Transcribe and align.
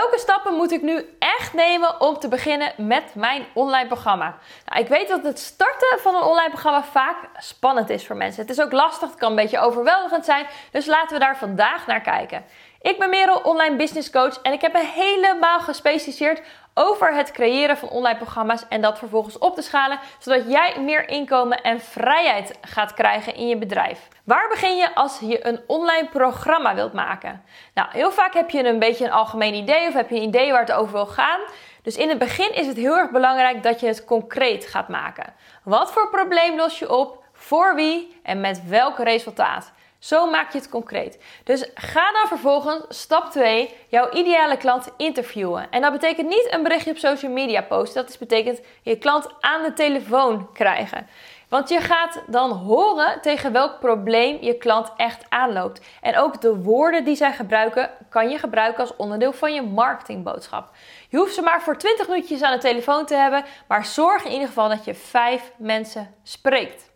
Welke 0.00 0.18
stappen 0.18 0.54
moet 0.54 0.72
ik 0.72 0.82
nu 0.82 1.16
echt 1.18 1.52
nemen 1.52 2.00
om 2.00 2.18
te 2.18 2.28
beginnen 2.28 2.72
met 2.76 3.14
mijn 3.14 3.46
online 3.52 3.86
programma? 3.86 4.38
Nou, 4.66 4.82
ik 4.82 4.88
weet 4.88 5.08
dat 5.08 5.22
het 5.22 5.38
starten 5.38 5.98
van 5.98 6.14
een 6.14 6.22
online 6.22 6.50
programma 6.50 6.84
vaak 6.84 7.16
spannend 7.38 7.90
is 7.90 8.06
voor 8.06 8.16
mensen. 8.16 8.42
Het 8.42 8.50
is 8.50 8.60
ook 8.60 8.72
lastig, 8.72 9.08
het 9.08 9.18
kan 9.18 9.30
een 9.30 9.36
beetje 9.36 9.58
overweldigend 9.58 10.24
zijn. 10.24 10.46
Dus 10.70 10.86
laten 10.86 11.12
we 11.18 11.24
daar 11.24 11.36
vandaag 11.36 11.86
naar 11.86 12.00
kijken. 12.00 12.44
Ik 12.80 12.98
ben 12.98 13.10
Merel, 13.10 13.36
online 13.36 13.76
business 13.76 14.10
coach 14.10 14.42
en 14.42 14.52
ik 14.52 14.60
heb 14.60 14.72
me 14.72 14.84
helemaal 14.84 15.60
gespecialiseerd 15.60 16.42
over 16.74 17.14
het 17.14 17.30
creëren 17.30 17.76
van 17.76 17.88
online 17.88 18.16
programma's 18.16 18.68
en 18.68 18.80
dat 18.80 18.98
vervolgens 18.98 19.38
op 19.38 19.54
te 19.54 19.62
schalen, 19.62 19.98
zodat 20.18 20.50
jij 20.50 20.74
meer 20.80 21.08
inkomen 21.08 21.62
en 21.62 21.80
vrijheid 21.80 22.58
gaat 22.60 22.94
krijgen 22.94 23.34
in 23.34 23.48
je 23.48 23.56
bedrijf. 23.56 24.08
Waar 24.24 24.48
begin 24.48 24.76
je 24.76 24.94
als 24.94 25.18
je 25.20 25.46
een 25.46 25.60
online 25.66 26.08
programma 26.08 26.74
wilt 26.74 26.92
maken? 26.92 27.42
Nou, 27.74 27.88
heel 27.92 28.12
vaak 28.12 28.34
heb 28.34 28.50
je 28.50 28.64
een 28.64 28.78
beetje 28.78 29.04
een 29.04 29.12
algemeen 29.12 29.54
idee 29.54 29.88
of 29.88 29.94
heb 29.94 30.10
je 30.10 30.16
een 30.16 30.22
idee 30.22 30.50
waar 30.50 30.60
het 30.60 30.72
over 30.72 30.92
wil 30.92 31.06
gaan. 31.06 31.40
Dus 31.82 31.96
in 31.96 32.08
het 32.08 32.18
begin 32.18 32.54
is 32.54 32.66
het 32.66 32.76
heel 32.76 32.96
erg 32.96 33.10
belangrijk 33.10 33.62
dat 33.62 33.80
je 33.80 33.86
het 33.86 34.04
concreet 34.04 34.66
gaat 34.66 34.88
maken. 34.88 35.34
Wat 35.62 35.92
voor 35.92 36.10
probleem 36.10 36.56
los 36.56 36.78
je 36.78 36.96
op? 36.96 37.22
Voor 37.32 37.74
wie 37.74 38.20
en 38.22 38.40
met 38.40 38.68
welk 38.68 38.98
resultaat? 38.98 39.72
Zo 40.04 40.30
maak 40.30 40.52
je 40.52 40.58
het 40.58 40.68
concreet. 40.68 41.18
Dus 41.44 41.70
ga 41.74 42.12
dan 42.12 42.28
vervolgens 42.28 42.84
stap 42.88 43.30
2 43.30 43.74
jouw 43.88 44.10
ideale 44.10 44.56
klant 44.56 44.88
interviewen. 44.96 45.70
En 45.70 45.82
dat 45.82 45.92
betekent 45.92 46.28
niet 46.28 46.48
een 46.50 46.62
berichtje 46.62 46.90
op 46.90 46.96
social 46.96 47.32
media 47.32 47.62
posten. 47.62 48.06
Dat 48.06 48.18
betekent 48.18 48.60
je 48.82 48.96
klant 48.96 49.26
aan 49.40 49.62
de 49.62 49.72
telefoon 49.72 50.52
krijgen. 50.52 51.06
Want 51.48 51.68
je 51.68 51.80
gaat 51.80 52.22
dan 52.26 52.50
horen 52.50 53.20
tegen 53.20 53.52
welk 53.52 53.80
probleem 53.80 54.38
je 54.40 54.58
klant 54.58 54.92
echt 54.96 55.24
aanloopt. 55.28 55.80
En 56.00 56.18
ook 56.18 56.40
de 56.40 56.56
woorden 56.56 57.04
die 57.04 57.16
zij 57.16 57.32
gebruiken, 57.32 57.90
kan 58.08 58.28
je 58.28 58.38
gebruiken 58.38 58.80
als 58.80 58.96
onderdeel 58.96 59.32
van 59.32 59.54
je 59.54 59.62
marketingboodschap. 59.62 60.70
Je 61.08 61.16
hoeft 61.16 61.34
ze 61.34 61.42
maar 61.42 61.62
voor 61.62 61.76
20 61.78 62.08
minuutjes 62.08 62.42
aan 62.42 62.54
de 62.54 62.62
telefoon 62.62 63.06
te 63.06 63.14
hebben, 63.14 63.44
maar 63.68 63.84
zorg 63.84 64.24
in 64.24 64.32
ieder 64.32 64.46
geval 64.46 64.68
dat 64.68 64.84
je 64.84 64.94
5 64.94 65.52
mensen 65.56 66.14
spreekt. 66.22 66.92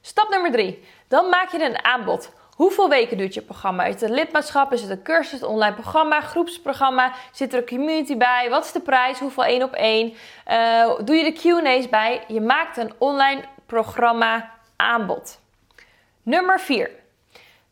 Stap 0.00 0.28
nummer 0.28 0.50
3. 0.50 0.84
Dan 1.08 1.28
maak 1.28 1.50
je 1.50 1.64
een 1.64 1.84
aanbod. 1.84 2.32
Hoeveel 2.54 2.88
weken 2.88 3.16
duurt 3.16 3.34
je 3.34 3.42
programma? 3.42 3.84
Is 3.84 3.94
het 3.94 4.02
een 4.02 4.14
lidmaatschap? 4.14 4.72
Is 4.72 4.80
het 4.80 4.90
een 4.90 5.02
cursus, 5.02 5.40
een 5.40 5.48
online 5.48 5.74
programma, 5.74 6.20
groepsprogramma? 6.20 7.12
Zit 7.32 7.52
er 7.52 7.58
een 7.58 7.66
community 7.66 8.16
bij? 8.16 8.50
Wat 8.50 8.64
is 8.64 8.72
de 8.72 8.80
prijs? 8.80 9.18
Hoeveel 9.18 9.44
één 9.44 9.62
op 9.62 9.72
één? 9.72 10.14
Uh, 10.50 10.92
doe 11.04 11.16
je 11.16 11.24
de 11.24 11.32
Q&A's 11.32 11.88
bij? 11.88 12.24
Je 12.28 12.40
maakt 12.40 12.76
een 12.76 12.92
online 12.98 13.44
programma 13.66 14.50
aanbod. 14.76 15.40
Nummer 16.22 16.60
4. 16.60 16.90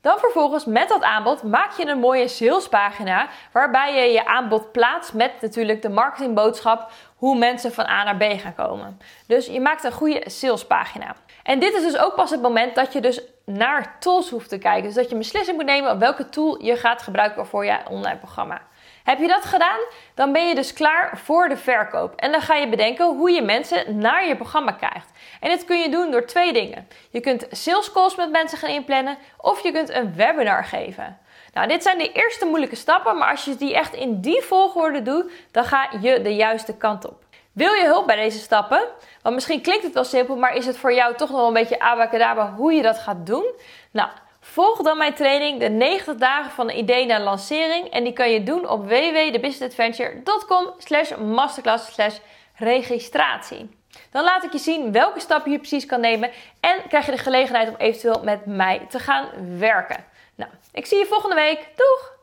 Dan 0.01 0.19
vervolgens 0.19 0.65
met 0.65 0.89
dat 0.89 1.03
aanbod 1.03 1.43
maak 1.43 1.73
je 1.73 1.87
een 1.87 1.99
mooie 1.99 2.29
salespagina 2.29 3.29
waarbij 3.53 3.95
je 3.95 4.13
je 4.13 4.27
aanbod 4.27 4.73
plaatst 4.73 5.15
met 5.15 5.33
natuurlijk 5.41 5.83
de 5.83 5.89
marketingboodschap 5.89 6.91
hoe 7.17 7.39
mensen 7.39 7.73
van 7.73 7.87
A 7.87 8.05
naar 8.05 8.17
B 8.17 8.41
gaan 8.41 8.55
komen. 8.55 9.01
Dus 9.27 9.47
je 9.47 9.61
maakt 9.61 9.85
een 9.85 9.93
goede 9.93 10.23
salespagina. 10.31 11.15
En 11.43 11.59
dit 11.59 11.75
is 11.75 11.83
dus 11.83 11.99
ook 11.99 12.15
pas 12.15 12.31
het 12.31 12.43
moment 12.43 12.75
dat 12.75 12.93
je 12.93 13.01
dus 13.01 13.21
naar 13.45 13.97
tools 13.99 14.31
hoeft 14.31 14.49
te 14.49 14.59
kijken. 14.59 14.83
Dus 14.83 14.95
dat 14.95 15.05
je 15.05 15.13
een 15.13 15.19
beslissing 15.19 15.57
moet 15.57 15.67
nemen 15.67 15.91
op 15.91 15.99
welke 15.99 16.29
tool 16.29 16.63
je 16.63 16.77
gaat 16.77 17.03
gebruiken 17.03 17.47
voor 17.47 17.65
je 17.65 17.79
online 17.89 18.19
programma. 18.19 18.61
Heb 19.09 19.19
je 19.19 19.27
dat 19.27 19.45
gedaan? 19.45 19.79
Dan 20.15 20.33
ben 20.33 20.49
je 20.49 20.55
dus 20.55 20.73
klaar 20.73 21.19
voor 21.25 21.49
de 21.49 21.57
verkoop. 21.57 22.15
En 22.17 22.33
dan 22.33 22.41
ga 22.41 22.55
je 22.55 22.69
bedenken 22.69 23.17
hoe 23.17 23.31
je 23.31 23.43
mensen 23.43 23.99
naar 23.99 24.27
je 24.27 24.37
programma 24.37 24.73
krijgt. 24.73 25.11
En 25.41 25.49
dit 25.51 25.65
kun 25.65 25.79
je 25.79 25.91
doen 25.91 26.11
door 26.11 26.25
twee 26.25 26.53
dingen. 26.53 26.89
Je 27.11 27.21
kunt 27.21 27.47
sales 27.51 27.93
calls 27.93 28.17
met 28.17 28.31
mensen 28.31 28.59
gaan 28.59 28.71
inplannen 28.71 29.19
of 29.37 29.63
je 29.63 29.73
kunt 29.73 29.91
een 29.91 30.15
webinar 30.15 30.65
geven. 30.65 31.19
Nou, 31.53 31.69
dit 31.69 31.83
zijn 31.83 31.99
de 31.99 32.13
eerste 32.13 32.45
moeilijke 32.47 32.77
stappen, 32.77 33.19
maar 33.19 33.31
als 33.31 33.45
je 33.45 33.57
die 33.57 33.75
echt 33.75 33.95
in 33.95 34.21
die 34.21 34.43
volgorde 34.43 35.03
doet, 35.03 35.31
dan 35.51 35.65
ga 35.65 35.89
je 36.01 36.23
de 36.23 36.35
juiste 36.35 36.77
kant 36.77 37.07
op. 37.07 37.25
Wil 37.53 37.73
je 37.73 37.85
hulp 37.85 38.07
bij 38.07 38.17
deze 38.17 38.39
stappen? 38.39 38.87
Want 39.23 39.35
misschien 39.35 39.63
klinkt 39.63 39.85
het 39.85 39.95
wel 39.95 40.05
simpel, 40.05 40.37
maar 40.37 40.55
is 40.55 40.67
het 40.67 40.77
voor 40.77 40.93
jou 40.93 41.15
toch 41.15 41.31
nog 41.31 41.47
een 41.47 41.53
beetje 41.53 41.81
abacadabra 41.81 42.55
hoe 42.57 42.73
je 42.73 42.83
dat 42.83 42.99
gaat 42.99 43.27
doen? 43.27 43.53
Nou, 43.91 44.09
volg 44.51 44.83
dan 44.83 44.99
mijn 44.99 45.15
training, 45.15 45.61
de 45.61 45.69
90 45.69 46.15
dagen 46.15 46.51
van 46.51 46.71
idee 46.71 47.07
naar 47.07 47.21
lancering. 47.21 47.89
En 47.89 48.05
die 48.05 48.13
kan 48.13 48.31
je 48.31 48.43
doen 48.43 48.69
op 48.69 48.89
www.thebusinessadventure.com 48.89 50.71
slash 50.79 51.17
masterclass 51.17 51.93
slash 51.93 52.19
registratie. 52.55 53.77
Dan 54.11 54.25
laat 54.25 54.45
ik 54.45 54.53
je 54.53 54.59
zien 54.59 54.93
welke 54.93 55.21
stappen 55.21 55.51
je 55.53 55.59
precies 55.59 55.87
kan 55.87 56.01
nemen 56.01 56.31
en 56.61 56.77
krijg 56.89 57.07
je 57.07 57.13
de 57.13 57.19
gelegenheid 57.19 57.69
om 57.69 57.75
eventueel 57.79 58.21
met 58.25 58.47
mij 58.47 58.87
te 58.89 58.99
gaan 58.99 59.29
werken. 59.59 60.05
Nou, 60.35 60.51
ik 60.73 60.87
zie 60.87 60.99
je 60.99 61.07
volgende 61.07 61.35
week. 61.35 61.69
Doeg! 61.77 62.18